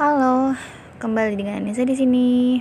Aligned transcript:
Halo, 0.00 0.56
kembali 0.96 1.36
dengan 1.36 1.60
Nisa 1.60 1.84
di 1.84 1.92
sini. 1.92 2.56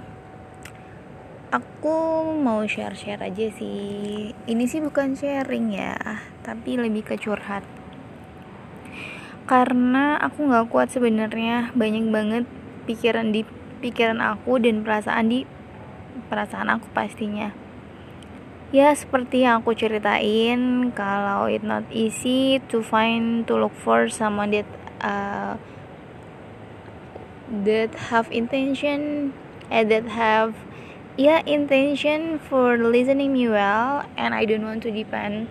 Aku 1.56 2.36
mau 2.36 2.68
share-share 2.68 3.24
aja 3.24 3.48
sih. 3.56 4.36
Ini 4.44 4.64
sih 4.68 4.84
bukan 4.84 5.16
sharing 5.16 5.72
ya, 5.72 5.96
tapi 6.44 6.76
lebih 6.76 7.08
ke 7.08 7.16
curhat. 7.16 7.64
Karena 9.48 10.20
aku 10.20 10.52
nggak 10.52 10.68
kuat 10.68 10.92
sebenarnya 10.92 11.72
banyak 11.80 12.12
banget 12.12 12.44
pikiran 12.84 13.32
di 13.32 13.48
pikiran 13.80 14.20
aku 14.20 14.60
dan 14.60 14.84
perasaan 14.84 15.32
di 15.32 15.48
perasaan 16.28 16.68
aku 16.76 16.92
pastinya. 16.92 17.56
Ya 18.76 18.92
seperti 18.92 19.48
yang 19.48 19.64
aku 19.64 19.80
ceritain, 19.80 20.92
kalau 20.92 21.48
it 21.48 21.64
not 21.64 21.88
easy 21.88 22.60
to 22.68 22.84
find 22.84 23.48
to 23.48 23.56
look 23.56 23.72
for 23.80 24.12
someone 24.12 24.52
that 24.52 24.68
uh, 25.00 25.56
that 27.50 28.14
have 28.14 28.32
intention 28.32 29.34
and 29.70 29.90
that 29.92 30.06
have 30.14 30.56
yeah 31.18 31.42
intention 31.46 32.40
for 32.40 32.78
listening 32.78 33.34
me 33.34 33.50
well 33.50 34.06
and 34.18 34.34
I 34.34 34.46
don't 34.46 34.64
want 34.64 34.84
to 34.84 34.92
depend 34.92 35.50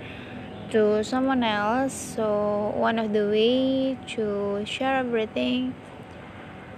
to 0.70 1.02
someone 1.02 1.42
else. 1.42 1.92
So 1.92 2.72
one 2.76 2.98
of 2.98 3.12
the 3.12 3.26
way 3.28 3.98
to 4.14 4.62
share 4.64 5.02
everything 5.02 5.74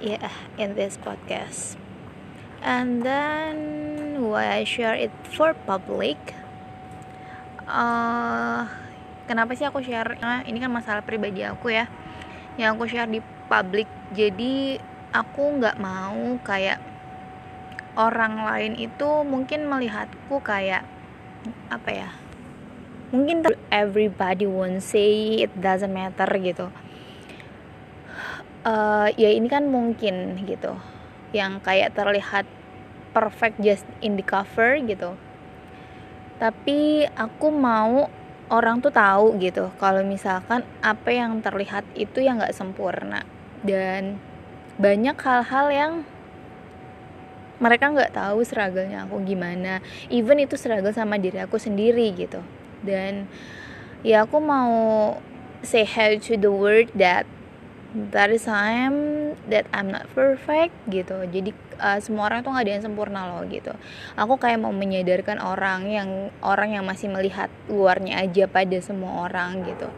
yeah 0.01 0.33
in 0.57 0.75
this 0.75 0.97
podcast. 0.97 1.77
And 2.61 3.03
then 3.03 4.21
why 4.21 4.61
I 4.61 4.65
share 4.65 4.95
it 4.95 5.13
for 5.25 5.55
public 5.65 6.17
uh, 7.71 8.67
kenapa 9.31 9.55
sih 9.55 9.65
aku 9.65 9.81
share? 9.81 10.19
Nah, 10.19 10.43
ini 10.45 10.59
kan 10.59 10.69
masalah 10.69 11.07
pribadi 11.07 11.47
aku 11.47 11.71
ya 11.73 11.87
yang 12.59 12.77
aku 12.77 12.91
share 12.91 13.09
di 13.09 13.23
publik 13.47 13.89
jadi 14.13 14.83
aku 15.11 15.59
nggak 15.59 15.79
mau 15.83 16.39
kayak 16.47 16.79
orang 17.99 18.47
lain 18.47 18.75
itu 18.79 19.09
mungkin 19.27 19.67
melihatku 19.67 20.39
kayak 20.41 20.87
apa 21.73 21.91
ya 21.91 22.11
mungkin 23.11 23.43
everybody 23.75 24.47
won't 24.47 24.83
say 24.87 25.43
it 25.43 25.53
doesn't 25.59 25.91
matter 25.91 26.31
gitu. 26.39 26.71
Uh, 28.61 29.09
ya 29.17 29.33
ini 29.33 29.49
kan 29.51 29.67
mungkin 29.67 30.37
gitu 30.47 30.77
yang 31.35 31.59
kayak 31.65 31.97
terlihat 31.97 32.47
perfect 33.11 33.59
just 33.59 33.87
in 33.99 34.15
the 34.15 34.23
cover 34.23 34.79
gitu. 34.79 35.19
Tapi 36.39 37.09
aku 37.19 37.51
mau 37.51 38.07
orang 38.51 38.79
tuh 38.79 38.95
tahu 38.95 39.39
gitu 39.43 39.75
kalau 39.83 40.07
misalkan 40.07 40.63
apa 40.81 41.11
yang 41.11 41.43
terlihat 41.43 41.83
itu 41.99 42.23
yang 42.23 42.39
nggak 42.39 42.55
sempurna. 42.55 43.27
Dan 43.67 44.23
banyak 44.81 45.17
hal-hal 45.21 45.67
yang 45.69 45.93
mereka 47.61 47.93
nggak 47.93 48.17
tahu 48.17 48.41
struggle-nya 48.41 49.05
aku 49.05 49.21
gimana. 49.23 49.85
Even 50.09 50.41
itu 50.41 50.57
struggle 50.57 50.97
sama 50.97 51.21
diri 51.21 51.45
aku 51.45 51.61
sendiri 51.61 52.09
gitu. 52.17 52.41
Dan 52.81 53.29
ya 54.01 54.25
aku 54.25 54.41
mau 54.41 54.73
say 55.61 55.85
hello 55.85 56.17
to 56.17 56.41
the 56.41 56.49
world 56.49 56.89
that 56.97 57.29
that 57.93 58.33
is 58.33 58.49
time 58.49 59.37
that 59.53 59.69
I'm 59.77 59.93
not 59.93 60.09
perfect 60.17 60.73
gitu. 60.89 61.29
Jadi 61.29 61.53
uh, 61.77 62.01
semua 62.01 62.33
orang 62.33 62.41
tuh 62.41 62.57
nggak 62.57 62.65
ada 62.65 62.73
yang 62.81 62.85
sempurna 62.89 63.21
loh 63.29 63.45
gitu. 63.45 63.77
Aku 64.17 64.41
kayak 64.41 64.65
mau 64.65 64.73
menyadarkan 64.73 65.37
orang 65.45 65.93
yang 65.93 66.09
orang 66.41 66.81
yang 66.81 66.89
masih 66.89 67.13
melihat 67.13 67.53
luarnya 67.69 68.25
aja 68.25 68.49
pada 68.49 68.81
semua 68.81 69.29
orang 69.29 69.69
gitu. 69.69 69.93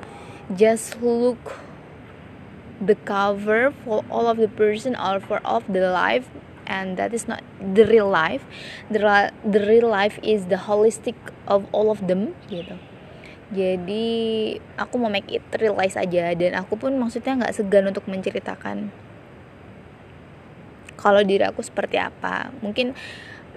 Just 0.59 0.99
look 0.99 1.39
the 2.83 2.99
cover 3.07 3.71
for 3.87 4.03
all 4.11 4.27
of 4.27 4.43
the 4.43 4.51
person 4.51 4.99
or 4.99 5.23
for 5.23 5.39
all 5.47 5.63
of 5.63 5.69
the 5.71 5.87
life 5.87 6.27
and 6.67 6.99
that 6.99 7.15
is 7.15 7.31
not 7.31 7.47
the 7.59 7.87
real 7.87 8.11
life. 8.11 8.43
The, 8.91 9.31
the 9.47 9.63
real 9.63 9.89
life 9.89 10.19
is 10.23 10.51
the 10.51 10.67
holistic 10.67 11.15
of 11.47 11.71
all 11.71 11.95
of 11.95 12.03
them 12.11 12.35
gitu. 12.51 12.75
Jadi 13.53 14.57
aku 14.81 14.97
mau 14.97 15.13
make 15.13 15.29
it 15.29 15.45
realize 15.61 15.95
aja 15.95 16.33
dan 16.33 16.57
aku 16.57 16.75
pun 16.81 16.97
maksudnya 16.97 17.37
nggak 17.37 17.53
segan 17.53 17.85
untuk 17.85 18.09
menceritakan 18.09 18.89
kalau 21.03 21.27
diri 21.27 21.43
aku 21.43 21.61
seperti 21.67 21.99
apa. 21.99 22.55
Mungkin 22.63 22.95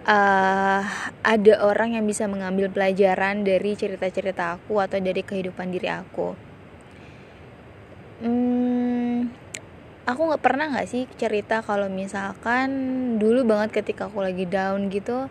uh, 0.09 0.81
ada 1.21 1.53
orang 1.61 1.93
yang 1.93 2.09
bisa 2.09 2.25
mengambil 2.25 2.73
pelajaran 2.73 3.45
dari 3.45 3.77
cerita-cerita 3.77 4.57
aku 4.57 4.81
atau 4.81 4.97
dari 4.97 5.21
kehidupan 5.21 5.69
diri 5.69 5.89
aku. 5.93 6.33
Hmm, 8.25 8.84
aku 10.05 10.21
nggak 10.29 10.43
pernah 10.45 10.69
nggak 10.69 10.85
sih 10.85 11.09
cerita 11.17 11.65
kalau 11.65 11.89
misalkan 11.89 12.69
dulu 13.17 13.41
banget 13.41 13.81
ketika 13.81 14.05
aku 14.05 14.21
lagi 14.21 14.45
down 14.45 14.93
gitu 14.93 15.29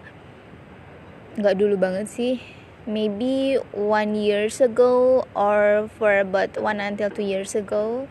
nggak 1.38 1.56
dulu 1.58 1.74
banget 1.78 2.06
sih. 2.10 2.34
Maybe 2.84 3.56
one 3.72 4.12
years 4.12 4.60
ago 4.60 5.24
or 5.32 5.88
for 5.96 6.20
about 6.20 6.52
one 6.60 6.84
until 6.84 7.08
two 7.08 7.24
years 7.24 7.56
ago. 7.56 8.06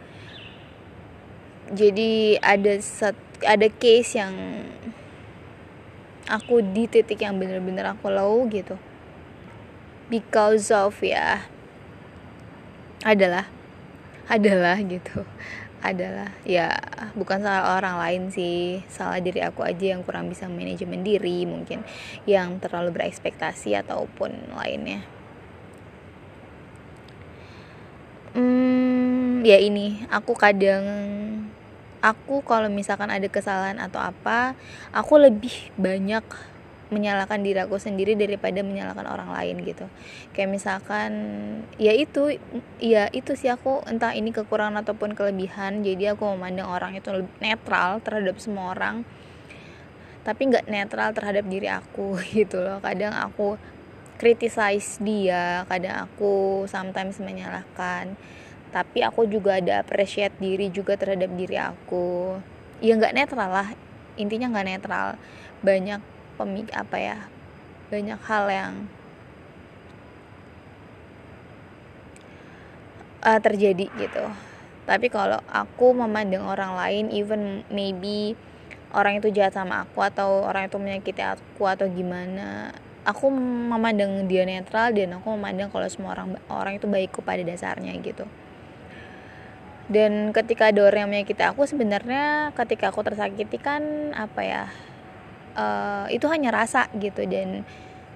Jadi 1.69 2.41
ada 2.41 2.81
set, 2.81 3.13
ada 3.45 3.69
case 3.69 4.17
yang 4.17 4.33
aku 6.25 6.65
di 6.65 6.89
titik 6.89 7.21
yang 7.21 7.37
bener-bener 7.37 7.85
aku 7.93 8.09
low 8.09 8.43
gitu. 8.49 8.75
Because 10.09 10.73
of 10.73 10.99
ya 10.99 11.47
adalah 13.05 13.47
adalah 14.31 14.79
gitu 14.79 15.27
adalah 15.83 16.31
ya 16.47 16.71
bukan 17.11 17.43
salah 17.43 17.75
orang 17.75 17.99
lain 17.99 18.23
sih. 18.31 18.79
Salah 18.87 19.19
diri 19.19 19.43
aku 19.43 19.67
aja 19.67 19.91
yang 19.91 20.01
kurang 20.01 20.31
bisa 20.31 20.47
manajemen 20.47 21.03
diri 21.03 21.43
mungkin 21.43 21.83
yang 22.23 22.57
terlalu 22.63 22.95
berekspektasi 22.95 23.75
ataupun 23.83 24.55
lainnya. 24.55 25.03
Hmm, 28.33 29.45
ya 29.45 29.61
ini 29.61 30.07
aku 30.09 30.33
kadang 30.33 30.87
aku 32.01 32.41
kalau 32.41 32.71
misalkan 32.71 33.11
ada 33.13 33.27
kesalahan 33.29 33.77
atau 33.77 34.01
apa 34.01 34.57
aku 34.89 35.21
lebih 35.21 35.53
banyak 35.77 36.25
menyalahkan 36.93 37.41
diri 37.41 37.59
aku 37.65 37.81
sendiri 37.81 38.13
daripada 38.13 38.61
menyalahkan 38.61 39.09
orang 39.09 39.33
lain 39.33 39.65
gitu. 39.65 39.89
Kayak 40.31 40.49
misalkan 40.53 41.11
ya 41.81 41.97
itu 41.97 42.37
ya 42.77 43.09
itu 43.09 43.33
sih 43.33 43.49
aku 43.49 43.81
entah 43.89 44.13
ini 44.13 44.29
kekurangan 44.29 44.85
ataupun 44.85 45.17
kelebihan 45.17 45.81
jadi 45.81 46.13
aku 46.13 46.29
memandang 46.37 46.69
orang 46.69 46.93
itu 46.93 47.09
netral 47.41 47.99
terhadap 48.05 48.37
semua 48.37 48.77
orang 48.77 49.01
tapi 50.23 50.47
nggak 50.47 50.71
netral 50.71 51.11
terhadap 51.11 51.43
diri 51.49 51.67
aku 51.67 52.15
gitu 52.37 52.63
loh. 52.63 52.79
Kadang 52.79 53.11
aku 53.11 53.59
criticize 54.17 55.03
dia 55.03 55.67
kadang 55.67 56.07
aku 56.07 56.63
sometimes 56.69 57.19
menyalahkan 57.19 58.15
tapi 58.73 59.05
aku 59.05 59.29
juga 59.29 59.61
ada 59.61 59.85
appreciate 59.85 60.33
diri 60.41 60.73
juga 60.73 60.97
terhadap 60.97 61.29
diri 61.37 61.59
aku. 61.59 62.39
Ya 62.81 62.97
nggak 62.97 63.13
netral 63.13 63.49
lah 63.51 63.69
intinya 64.17 64.49
nggak 64.49 64.67
netral. 64.67 65.07
Banyak 65.61 66.01
pemik 66.35 66.73
apa 66.73 66.97
ya 66.99 67.17
banyak 67.93 68.19
hal 68.25 68.45
yang 68.49 68.73
uh, 73.23 73.39
terjadi 73.39 73.87
gitu. 73.95 74.25
Tapi 74.83 75.07
kalau 75.07 75.39
aku 75.47 75.95
memandang 75.95 76.43
orang 76.43 76.75
lain 76.75 77.05
even 77.15 77.63
maybe 77.71 78.35
orang 78.91 79.17
itu 79.17 79.31
jahat 79.31 79.55
sama 79.55 79.87
aku 79.87 80.03
atau 80.03 80.43
orang 80.43 80.67
itu 80.67 80.75
menyakiti 80.75 81.23
aku 81.23 81.63
atau 81.65 81.87
gimana 81.87 82.75
aku 83.07 83.31
memandang 83.71 84.27
dia 84.27 84.43
netral 84.43 84.91
dan 84.91 85.19
aku 85.19 85.35
memandang 85.35 85.71
kalau 85.71 85.87
semua 85.87 86.15
orang 86.15 86.35
orang 86.51 86.73
itu 86.79 86.87
baik 86.87 87.15
pada 87.23 87.43
dasarnya 87.43 87.95
gitu. 88.03 88.27
Dan 89.87 90.31
ketika 90.31 90.71
ada 90.71 90.87
orang 90.87 91.07
yang 91.07 91.11
menyakiti 91.11 91.43
aku 91.43 91.67
sebenarnya 91.67 92.55
ketika 92.55 92.91
aku 92.91 93.03
tersakiti 93.03 93.59
kan 93.59 94.15
apa 94.15 94.41
ya 94.43 94.63
uh, 95.57 96.05
itu 96.09 96.25
hanya 96.29 96.53
rasa 96.53 96.89
gitu. 96.97 97.25
Dan 97.25 97.65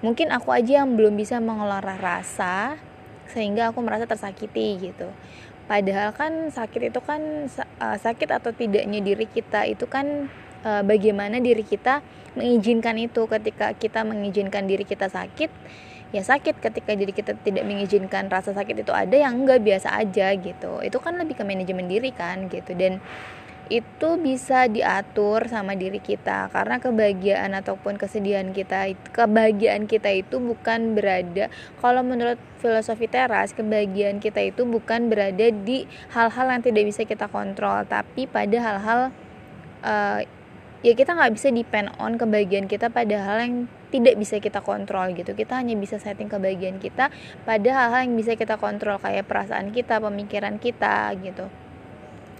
mungkin 0.04 0.30
aku 0.30 0.54
aja 0.54 0.82
yang 0.84 0.94
belum 0.94 1.18
bisa 1.18 1.42
mengelola 1.42 1.98
rasa 1.98 2.78
sehingga 3.28 3.70
aku 3.70 3.82
merasa 3.84 4.08
tersakiti 4.08 4.90
gitu. 4.90 5.08
Padahal 5.68 6.16
kan 6.16 6.48
sakit 6.48 6.94
itu 6.94 7.00
kan 7.04 7.44
uh, 7.82 7.96
sakit 8.00 8.28
atau 8.32 8.56
tidaknya 8.56 9.04
diri 9.04 9.28
kita 9.28 9.68
itu 9.68 9.84
kan 9.84 10.32
uh, 10.64 10.80
bagaimana 10.80 11.44
diri 11.44 11.60
kita 11.60 12.00
mengizinkan 12.40 12.96
itu. 12.96 13.28
Ketika 13.28 13.76
kita 13.76 14.00
mengizinkan 14.00 14.64
diri 14.64 14.88
kita 14.88 15.12
sakit 15.12 15.52
ya 16.08 16.24
sakit. 16.24 16.56
Ketika 16.56 16.96
diri 16.96 17.12
kita 17.12 17.36
tidak 17.44 17.68
mengizinkan 17.68 18.32
rasa 18.32 18.56
sakit 18.56 18.80
itu 18.80 18.92
ada 18.96 19.12
yang 19.12 19.44
enggak 19.44 19.60
biasa 19.60 19.92
aja 19.92 20.32
gitu. 20.40 20.80
Itu 20.80 21.04
kan 21.04 21.20
lebih 21.20 21.36
ke 21.36 21.44
manajemen 21.44 21.84
diri 21.84 22.16
kan 22.16 22.48
gitu. 22.48 22.72
Dan 22.72 23.04
itu 23.68 24.16
bisa 24.16 24.64
diatur 24.68 25.44
sama 25.48 25.76
diri 25.76 26.00
kita. 26.00 26.48
Karena 26.48 26.80
kebahagiaan 26.80 27.52
ataupun 27.52 28.00
kesedihan 28.00 28.52
kita 28.56 28.96
kebahagiaan 29.12 29.84
kita 29.84 30.08
itu 30.12 30.40
bukan 30.40 30.96
berada 30.96 31.52
kalau 31.78 32.00
menurut 32.00 32.40
filosofi 32.58 33.06
teras 33.06 33.52
kebahagiaan 33.52 34.18
kita 34.18 34.40
itu 34.40 34.64
bukan 34.64 35.12
berada 35.12 35.52
di 35.52 35.84
hal-hal 36.12 36.46
yang 36.48 36.62
tidak 36.64 36.84
bisa 36.90 37.02
kita 37.06 37.30
kontrol 37.30 37.86
tapi 37.86 38.26
pada 38.26 38.56
hal-hal 38.58 39.00
uh, 39.86 40.20
ya 40.82 40.92
kita 40.96 41.14
nggak 41.14 41.38
bisa 41.38 41.48
depend 41.54 41.92
on 42.02 42.18
kebahagiaan 42.18 42.66
kita 42.66 42.90
pada 42.90 43.16
hal 43.20 43.38
yang 43.44 43.54
tidak 43.88 44.20
bisa 44.20 44.36
kita 44.40 44.60
kontrol 44.64 45.12
gitu. 45.12 45.32
Kita 45.36 45.60
hanya 45.60 45.76
bisa 45.76 46.00
setting 46.00 46.28
kebahagiaan 46.28 46.80
kita 46.80 47.12
pada 47.44 47.68
hal-hal 47.68 48.08
yang 48.08 48.16
bisa 48.16 48.32
kita 48.32 48.56
kontrol 48.56 48.96
kayak 49.00 49.28
perasaan 49.28 49.70
kita 49.76 50.00
pemikiran 50.00 50.56
kita 50.56 51.12
gitu 51.20 51.67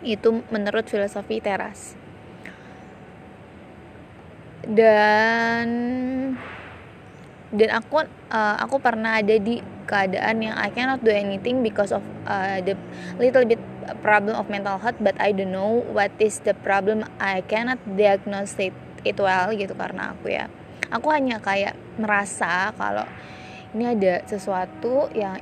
itu 0.02 0.42
menurut 0.52 0.86
filosofi 0.86 1.42
teras. 1.42 1.94
Dan 4.68 5.68
dan 7.48 7.68
aku 7.72 8.04
uh, 8.04 8.56
aku 8.60 8.76
pernah 8.76 9.24
ada 9.24 9.40
di 9.40 9.64
keadaan 9.88 10.44
yang 10.44 10.56
I 10.60 10.68
cannot 10.68 11.00
do 11.00 11.08
anything 11.08 11.64
because 11.64 11.96
of 11.96 12.04
uh, 12.28 12.60
the 12.60 12.76
little 13.16 13.48
bit 13.48 13.56
problem 14.04 14.36
of 14.36 14.52
mental 14.52 14.76
health 14.76 15.00
but 15.00 15.16
I 15.16 15.32
don't 15.32 15.56
know 15.56 15.80
what 15.96 16.12
is 16.20 16.44
the 16.44 16.52
problem. 16.52 17.08
I 17.16 17.40
cannot 17.48 17.80
diagnose 17.96 18.60
it, 18.60 18.76
it 19.08 19.16
well 19.16 19.48
gitu 19.56 19.72
karena 19.72 20.12
aku 20.12 20.36
ya. 20.36 20.52
Aku 20.92 21.08
hanya 21.08 21.40
kayak 21.40 21.76
merasa 21.96 22.72
kalau 22.76 23.08
ini 23.72 23.96
ada 23.96 24.24
sesuatu 24.28 25.08
yang 25.16 25.40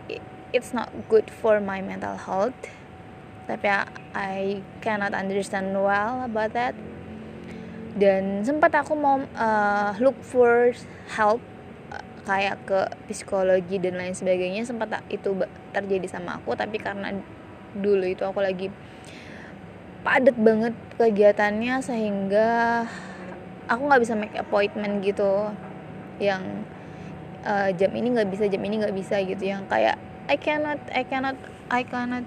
it's 0.54 0.70
not 0.70 0.90
good 1.10 1.26
for 1.30 1.58
my 1.58 1.82
mental 1.82 2.14
health 2.14 2.54
tapi 3.46 3.70
I 4.12 4.60
cannot 4.82 5.14
understand 5.14 5.70
well 5.78 6.26
about 6.26 6.50
that. 6.58 6.74
Dan 7.96 8.44
sempat 8.44 8.74
aku 8.76 8.92
mau 8.92 9.22
uh, 9.22 9.96
look 10.02 10.18
for 10.20 10.74
help 11.16 11.40
kayak 12.26 12.58
ke 12.66 12.80
psikologi 13.08 13.78
dan 13.78 13.96
lain 13.96 14.12
sebagainya. 14.12 14.66
Sempat 14.66 15.00
itu 15.08 15.32
terjadi 15.70 16.04
sama 16.10 16.42
aku. 16.42 16.58
Tapi 16.58 16.76
karena 16.82 17.14
dulu 17.72 18.04
itu 18.04 18.26
aku 18.26 18.42
lagi 18.42 18.68
padat 20.02 20.36
banget 20.36 20.74
kegiatannya 20.98 21.82
sehingga 21.82 22.84
aku 23.70 23.82
nggak 23.86 24.02
bisa 24.02 24.14
make 24.18 24.36
appointment 24.36 25.00
gitu. 25.06 25.54
Yang 26.18 26.66
uh, 27.46 27.70
jam 27.78 27.94
ini 27.94 28.12
nggak 28.12 28.28
bisa 28.28 28.44
jam 28.50 28.60
ini 28.60 28.82
nggak 28.82 28.96
bisa 28.98 29.22
gitu. 29.22 29.40
Yang 29.40 29.70
kayak 29.70 29.96
I 30.26 30.36
cannot 30.36 30.82
I 30.90 31.06
cannot 31.06 31.38
I 31.70 31.86
cannot 31.86 32.26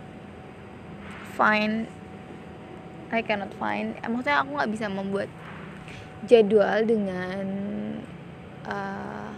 find 1.39 1.87
I 3.09 3.23
cannot 3.23 3.55
find 3.55 3.95
maksudnya 4.03 4.43
aku 4.43 4.59
nggak 4.59 4.71
bisa 4.75 4.85
membuat 4.91 5.31
jadwal 6.27 6.83
dengan 6.83 7.45
uh, 8.67 9.31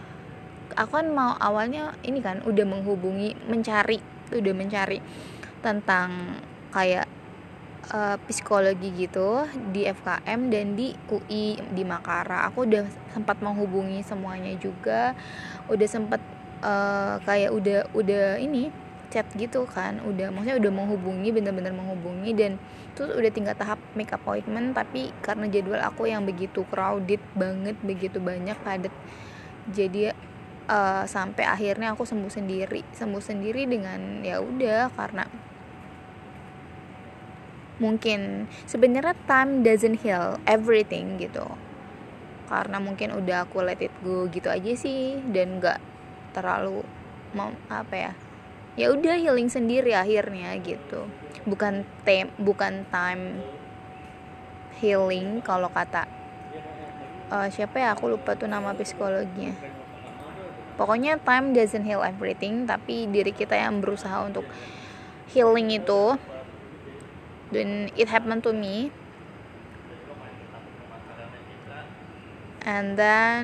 aku 0.74 0.92
kan 0.98 1.08
mau 1.14 1.38
awalnya 1.38 1.94
ini 2.02 2.18
kan 2.26 2.42
udah 2.42 2.66
menghubungi 2.66 3.38
mencari 3.46 4.02
udah 4.34 4.54
mencari 4.58 4.98
tentang 5.62 6.42
kayak 6.74 7.06
uh, 7.94 8.18
psikologi 8.26 8.90
gitu 8.96 9.46
di 9.70 9.86
FKM 9.86 10.50
dan 10.50 10.74
di 10.74 10.96
UI 11.12 11.60
di 11.60 11.84
Makara. 11.84 12.48
Aku 12.50 12.66
udah 12.66 12.88
sempat 13.14 13.44
menghubungi 13.44 14.02
semuanya 14.02 14.56
juga. 14.58 15.14
Udah 15.68 15.88
sempat 15.88 16.24
uh, 16.64 17.20
kayak 17.28 17.52
udah 17.52 17.80
udah 17.94 18.40
ini 18.40 18.72
chat 19.12 19.28
gitu 19.36 19.68
kan. 19.68 20.00
Udah 20.08 20.32
maksudnya 20.32 20.58
udah 20.58 20.72
menghubungi 20.72 21.30
bener-bener 21.36 21.76
menghubungi 21.76 22.32
dan 22.34 22.56
terus 22.96 23.12
udah 23.12 23.32
tinggal 23.32 23.56
tahap 23.60 23.78
make 23.94 24.12
appointment 24.16 24.72
tapi 24.72 25.12
karena 25.20 25.52
jadwal 25.52 25.80
aku 25.84 26.08
yang 26.08 26.24
begitu 26.24 26.64
crowded 26.72 27.20
banget 27.36 27.76
begitu 27.84 28.18
banyak 28.24 28.56
padat 28.64 28.92
jadi 29.70 30.16
uh, 30.66 31.04
sampai 31.06 31.46
akhirnya 31.46 31.94
aku 31.94 32.08
sembuh 32.08 32.32
sendiri. 32.32 32.82
Sembuh 32.96 33.22
sendiri 33.22 33.68
dengan 33.70 34.26
ya 34.26 34.42
udah 34.42 34.90
karena 34.96 35.26
mungkin 37.82 38.46
sebenarnya 38.70 39.18
time 39.26 39.66
doesn't 39.66 40.02
heal 40.02 40.38
everything 40.50 41.22
gitu. 41.22 41.46
Karena 42.50 42.84
mungkin 42.84 43.16
udah 43.16 43.48
aku 43.48 43.64
let 43.64 43.80
it 43.80 43.94
go 44.04 44.28
gitu 44.28 44.52
aja 44.52 44.74
sih 44.76 45.22
dan 45.32 45.62
nggak 45.62 45.80
terlalu 46.36 46.84
mau 47.32 47.52
apa 47.72 47.96
ya 47.96 48.12
ya 48.80 48.88
udah 48.92 49.20
healing 49.20 49.52
sendiri 49.52 49.92
akhirnya 49.92 50.56
gitu. 50.64 51.08
Bukan 51.44 51.84
tem 52.08 52.32
bukan 52.40 52.88
time 52.88 53.44
healing 54.80 55.44
kalau 55.44 55.68
kata 55.68 56.08
uh, 57.34 57.48
siapa 57.52 57.82
ya? 57.82 57.98
Aku 57.98 58.08
lupa 58.08 58.38
tuh 58.38 58.48
nama 58.48 58.72
psikologinya. 58.72 59.56
Pokoknya 60.80 61.20
time 61.20 61.52
doesn't 61.52 61.84
heal 61.84 62.02
everything 62.02 62.64
tapi 62.64 63.06
diri 63.12 63.36
kita 63.36 63.54
yang 63.60 63.84
berusaha 63.84 64.24
untuk 64.24 64.48
healing 65.36 65.70
itu 65.72 66.16
dan 67.52 67.92
it 68.00 68.08
happened 68.08 68.44
to 68.46 68.56
me. 68.56 68.90
And 72.62 72.94
then 72.94 73.44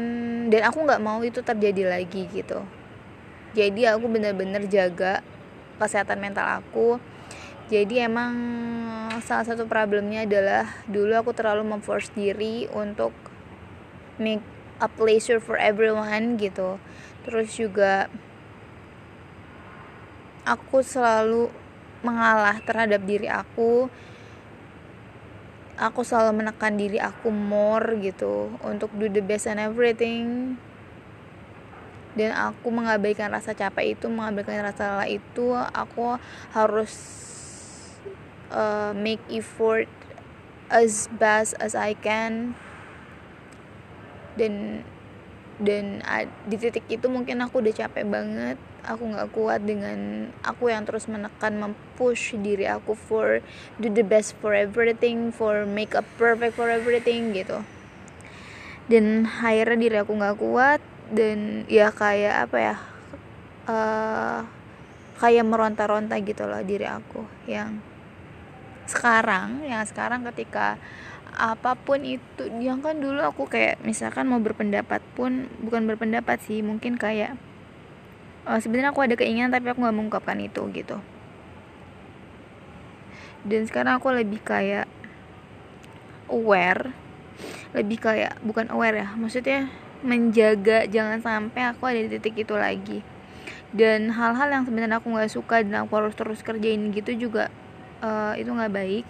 dan 0.54 0.62
aku 0.70 0.86
nggak 0.86 1.02
mau 1.02 1.20
itu 1.26 1.42
terjadi 1.42 1.90
lagi 1.90 2.30
gitu 2.30 2.77
jadi 3.58 3.98
aku 3.98 4.06
bener-bener 4.06 4.70
jaga 4.70 5.26
kesehatan 5.82 6.22
mental 6.22 6.62
aku. 6.62 7.02
Jadi 7.74 8.06
emang 8.06 8.38
salah 9.26 9.50
satu 9.50 9.66
problemnya 9.66 10.30
adalah 10.30 10.86
dulu 10.86 11.18
aku 11.18 11.34
terlalu 11.34 11.66
memforce 11.66 12.14
diri 12.14 12.70
untuk 12.70 13.12
make 14.22 14.46
a 14.78 14.86
pleasure 14.86 15.42
for 15.42 15.58
everyone 15.58 16.38
gitu. 16.38 16.78
Terus 17.26 17.50
juga 17.58 18.14
aku 20.46 20.86
selalu 20.86 21.50
mengalah 22.06 22.62
terhadap 22.62 23.02
diri 23.10 23.26
aku. 23.26 23.90
Aku 25.82 26.06
selalu 26.06 26.46
menekan 26.46 26.78
diri 26.78 27.02
aku 27.02 27.34
more 27.34 27.98
gitu 28.06 28.54
untuk 28.62 28.94
do 28.94 29.10
the 29.10 29.22
best 29.22 29.50
and 29.50 29.62
everything 29.62 30.58
dan 32.18 32.34
aku 32.34 32.74
mengabaikan 32.74 33.30
rasa 33.30 33.54
capek 33.54 33.94
itu 33.94 34.10
mengabaikan 34.10 34.66
rasa 34.66 34.98
lelah 34.98 35.10
itu 35.10 35.54
aku 35.54 36.18
harus 36.52 36.94
uh, 38.50 38.92
make 38.98 39.22
effort 39.30 39.86
as 40.74 41.06
best 41.14 41.54
as 41.62 41.78
I 41.78 41.94
can. 41.94 42.58
Dan 44.34 44.82
dan 45.58 46.06
di 46.46 46.58
titik 46.58 46.86
itu 46.90 47.06
mungkin 47.10 47.42
aku 47.46 47.62
udah 47.62 47.74
capek 47.74 48.06
banget. 48.10 48.58
Aku 48.88 49.04
nggak 49.04 49.36
kuat 49.36 49.68
dengan 49.68 50.32
aku 50.48 50.72
yang 50.72 50.88
terus 50.88 51.12
menekan 51.12 51.60
mempush 51.60 52.40
diri 52.40 52.72
aku 52.72 52.96
for 52.96 53.44
do 53.78 53.92
the 53.92 54.06
best 54.06 54.32
for 54.40 54.56
everything 54.56 55.30
for 55.30 55.68
make 55.68 55.92
up 55.92 56.08
perfect 56.16 56.56
for 56.56 56.72
everything 56.72 57.36
gitu. 57.36 57.62
Dan 58.88 59.28
akhirnya 59.28 59.76
diri 59.76 59.98
aku 60.00 60.16
nggak 60.16 60.40
kuat 60.40 60.80
dan 61.12 61.64
ya 61.72 61.92
kayak 61.92 62.50
apa 62.50 62.58
ya 62.58 62.76
uh, 63.68 64.40
kayak 65.18 65.46
meronta-ronta 65.48 66.20
gitu 66.22 66.46
loh 66.46 66.62
diri 66.62 66.86
aku 66.86 67.24
yang 67.50 67.80
sekarang 68.88 69.68
yang 69.68 69.84
sekarang 69.84 70.24
ketika 70.32 70.80
apa 71.38 71.78
pun 71.78 72.02
itu 72.02 72.50
yang 72.64 72.82
kan 72.82 72.98
dulu 72.98 73.22
aku 73.22 73.46
kayak 73.46 73.78
misalkan 73.86 74.26
mau 74.26 74.42
berpendapat 74.42 75.04
pun 75.14 75.52
bukan 75.62 75.86
berpendapat 75.86 76.42
sih 76.42 76.66
mungkin 76.66 76.98
kayak 76.98 77.38
uh, 78.50 78.58
sebenarnya 78.58 78.96
aku 78.96 79.06
ada 79.06 79.14
keinginan 79.14 79.54
tapi 79.54 79.70
aku 79.70 79.86
nggak 79.86 79.98
mengungkapkan 79.98 80.40
itu 80.42 80.66
gitu. 80.74 80.98
Dan 83.48 83.64
sekarang 83.70 84.02
aku 84.02 84.12
lebih 84.12 84.42
kayak 84.42 84.90
aware 86.28 86.92
lebih 87.76 88.02
kayak 88.02 88.40
bukan 88.42 88.72
aware 88.74 88.98
ya 88.98 89.08
maksudnya 89.14 89.70
menjaga 90.08 90.88
jangan 90.88 91.20
sampai 91.20 91.62
aku 91.68 91.84
ada 91.84 92.00
di 92.00 92.10
titik 92.16 92.48
itu 92.48 92.56
lagi. 92.56 93.04
Dan 93.76 94.16
hal-hal 94.16 94.48
yang 94.48 94.64
sebenarnya 94.64 95.04
aku 95.04 95.12
nggak 95.12 95.28
suka 95.28 95.60
dan 95.60 95.84
aku 95.84 96.00
harus 96.00 96.16
terus 96.16 96.40
kerjain 96.40 96.80
gitu 96.96 97.12
juga 97.28 97.52
uh, 98.00 98.34
itu 98.40 98.48
nggak 98.48 98.72
baik. 98.72 99.08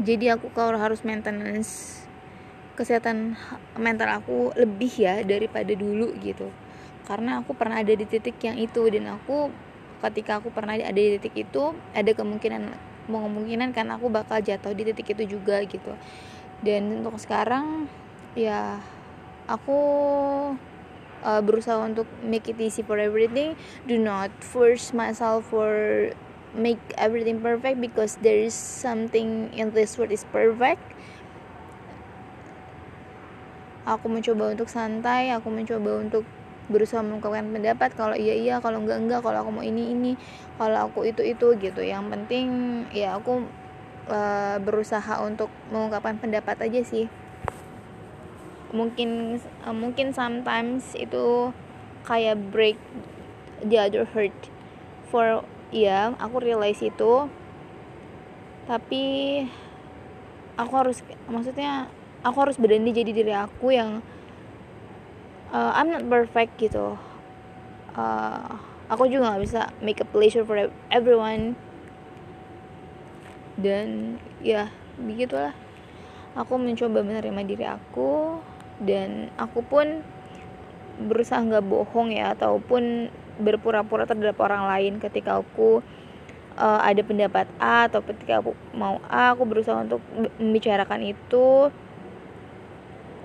Jadi 0.00 0.28
aku 0.28 0.52
kalau 0.52 0.76
harus 0.76 1.00
maintenance 1.00 2.04
kesehatan 2.76 3.36
mental 3.76 4.08
aku 4.12 4.52
lebih 4.56 4.92
ya 5.00 5.24
daripada 5.24 5.72
dulu 5.72 6.12
gitu. 6.20 6.52
Karena 7.08 7.40
aku 7.40 7.56
pernah 7.56 7.80
ada 7.80 7.96
di 7.96 8.04
titik 8.04 8.36
yang 8.44 8.60
itu 8.60 8.84
dan 8.92 9.16
aku 9.16 9.48
ketika 10.00 10.40
aku 10.40 10.52
pernah 10.52 10.76
ada 10.76 10.92
di 10.92 11.16
titik 11.16 11.48
itu 11.48 11.76
ada 11.92 12.12
kemungkinan 12.12 12.72
kemungkinan 13.10 13.74
kan 13.74 13.90
aku 13.90 14.06
bakal 14.08 14.38
jatuh 14.38 14.72
di 14.72 14.86
titik 14.92 15.18
itu 15.18 15.36
juga 15.36 15.60
gitu 15.66 15.92
dan 16.60 17.00
untuk 17.00 17.16
sekarang 17.16 17.88
ya 18.36 18.78
aku 19.48 19.80
uh, 21.24 21.42
berusaha 21.42 21.80
untuk 21.80 22.06
make 22.24 22.48
it 22.48 22.60
easy 22.60 22.84
for 22.84 23.00
everything. 23.00 23.56
Do 23.88 23.96
not 23.96 24.30
force 24.40 24.92
myself 24.92 25.48
for 25.48 26.12
make 26.52 26.80
everything 26.98 27.38
perfect 27.38 27.78
because 27.78 28.18
there 28.20 28.38
is 28.38 28.54
something 28.54 29.50
in 29.54 29.72
this 29.72 29.96
world 29.96 30.12
is 30.12 30.26
perfect. 30.28 30.82
Aku 33.88 34.06
mencoba 34.06 34.52
untuk 34.52 34.68
santai 34.68 35.32
aku 35.32 35.48
mencoba 35.50 35.98
untuk 35.98 36.22
berusaha 36.70 37.02
mengungkapkan 37.02 37.50
pendapat. 37.50 37.90
Kalau 37.98 38.14
iya 38.14 38.38
iya. 38.38 38.54
Kalau 38.62 38.78
enggak 38.78 39.02
enggak. 39.02 39.20
Kalau 39.26 39.42
aku 39.42 39.50
mau 39.50 39.64
ini 39.66 39.90
ini. 39.90 40.12
Kalau 40.54 40.86
aku 40.86 41.02
itu 41.02 41.26
itu 41.26 41.58
gitu. 41.58 41.82
Yang 41.82 42.04
penting 42.14 42.46
ya 42.94 43.18
aku 43.18 43.42
uh, 44.08 44.56
berusaha 44.62 45.20
untuk 45.20 45.52
mengungkapkan 45.68 46.16
pendapat 46.16 46.56
aja 46.64 46.80
sih. 46.86 47.06
Mungkin 48.70 49.42
uh, 49.66 49.74
mungkin 49.74 50.14
sometimes 50.14 50.94
itu 50.94 51.50
kayak 52.06 52.38
break 52.54 52.78
the 53.60 53.76
other 53.76 54.06
heart 54.16 54.32
for 55.10 55.44
ya 55.74 56.14
aku 56.16 56.40
realize 56.40 56.80
itu. 56.80 57.28
Tapi 58.70 59.02
aku 60.54 60.72
harus 60.78 61.02
maksudnya 61.26 61.90
aku 62.22 62.36
harus 62.46 62.56
berani 62.56 62.94
jadi 62.94 63.10
diri 63.10 63.34
aku 63.34 63.74
yang 63.74 64.00
uh, 65.50 65.72
I'm 65.74 65.90
not 65.90 66.06
perfect 66.06 66.56
gitu. 66.62 66.94
Uh, 67.90 68.54
aku 68.86 69.10
juga 69.10 69.34
nggak 69.34 69.42
bisa 69.42 69.60
make 69.82 69.98
a 69.98 70.06
pleasure 70.06 70.46
for 70.46 70.70
everyone 70.94 71.58
dan 73.60 74.16
ya 74.40 74.72
begitulah. 74.96 75.54
Aku 76.36 76.56
mencoba 76.56 77.02
menerima 77.02 77.40
diri 77.42 77.66
aku 77.66 78.38
dan 78.80 79.28
aku 79.36 79.60
pun 79.66 80.00
berusaha 81.00 81.40
nggak 81.40 81.64
bohong 81.64 82.12
ya 82.12 82.36
ataupun 82.36 83.08
berpura-pura 83.40 84.04
terhadap 84.04 84.36
orang 84.38 84.68
lain 84.68 84.92
ketika 85.00 85.40
aku 85.40 85.80
uh, 86.60 86.80
ada 86.84 87.00
pendapat 87.00 87.48
A 87.56 87.88
atau 87.88 88.04
ketika 88.04 88.44
aku 88.44 88.52
mau 88.76 89.00
A 89.08 89.32
aku 89.32 89.48
berusaha 89.48 89.80
untuk 89.80 90.04
membicarakan 90.36 91.02
itu. 91.16 91.72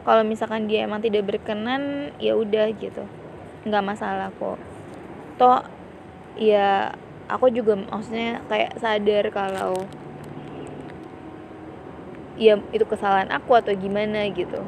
Kalau 0.05 0.21
misalkan 0.21 0.69
dia 0.69 0.85
emang 0.85 1.01
tidak 1.01 1.25
berkenan 1.25 2.13
ya 2.21 2.37
udah 2.37 2.69
gitu. 2.77 3.03
Nggak 3.65 3.85
masalah 3.85 4.29
kok. 4.37 4.61
Toh 5.35 5.65
ya 6.37 6.93
aku 7.27 7.49
juga 7.49 7.73
maksudnya 7.75 8.43
kayak 8.45 8.77
sadar 8.77 9.25
kalau 9.33 9.73
ya 12.35 12.59
itu 12.75 12.85
kesalahan 12.87 13.31
aku 13.31 13.55
atau 13.55 13.71
gimana 13.75 14.27
gitu. 14.31 14.59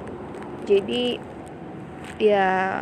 Jadi 0.68 1.20
ya 2.20 2.82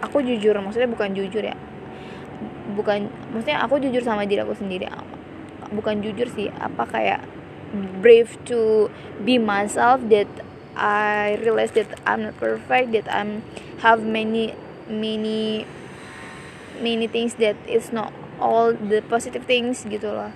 aku 0.00 0.24
jujur 0.24 0.56
maksudnya 0.60 0.88
bukan 0.88 1.12
jujur 1.16 1.44
ya. 1.44 1.56
Bukan 2.76 3.10
maksudnya 3.34 3.60
aku 3.64 3.80
jujur 3.82 4.00
sama 4.04 4.24
diri 4.24 4.44
aku 4.44 4.56
sendiri. 4.56 4.88
Bukan 5.70 6.02
jujur 6.04 6.28
sih 6.32 6.48
apa 6.60 6.84
kayak 6.88 7.20
brave 8.02 8.34
to 8.46 8.90
be 9.22 9.38
myself 9.38 10.02
that 10.10 10.26
I 10.74 11.38
realize 11.42 11.72
that 11.78 11.86
I'm 12.06 12.22
not 12.26 12.38
perfect 12.38 12.92
that 12.92 13.06
I'm 13.10 13.42
have 13.82 14.02
many 14.02 14.54
many 14.90 15.66
many 16.82 17.06
things 17.06 17.38
that 17.38 17.54
is 17.68 17.92
not 17.92 18.10
all 18.40 18.72
the 18.72 19.04
positive 19.06 19.44
things 19.44 19.84
gitu 19.86 20.10
loh 20.10 20.32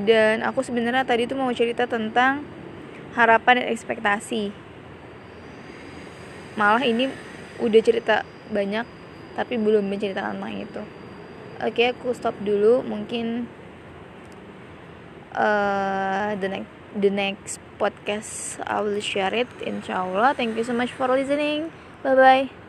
dan 0.00 0.42
aku 0.42 0.66
sebenarnya 0.66 1.06
tadi 1.06 1.30
tuh 1.30 1.38
mau 1.38 1.50
cerita 1.54 1.86
tentang 1.86 2.42
harapan 3.14 3.62
dan 3.62 3.66
ekspektasi. 3.70 4.50
Malah 6.58 6.82
ini 6.82 7.10
udah 7.62 7.80
cerita 7.82 8.26
banyak 8.50 8.86
tapi 9.34 9.54
belum 9.58 9.86
menceritakan 9.86 10.38
tentang 10.38 10.54
itu. 10.54 10.82
Oke 11.62 11.94
aku 11.94 12.10
stop 12.14 12.34
dulu. 12.42 12.82
Mungkin 12.82 13.46
uh, 15.34 16.34
the 16.38 16.48
next 16.50 16.72
the 16.94 17.10
next 17.10 17.58
podcast 17.78 18.62
I 18.62 18.78
will 18.78 19.02
share 19.02 19.34
it 19.34 19.50
inshallah 19.66 20.30
thank 20.38 20.54
you 20.54 20.62
so 20.62 20.74
much 20.74 20.94
for 20.94 21.10
listening. 21.10 21.70
Bye 22.02 22.14
bye 22.14 22.63